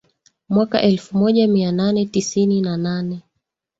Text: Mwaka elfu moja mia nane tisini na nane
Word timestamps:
Mwaka 0.49 0.81
elfu 0.81 1.17
moja 1.17 1.47
mia 1.47 1.71
nane 1.71 2.05
tisini 2.05 2.61
na 2.61 2.77
nane 2.77 3.21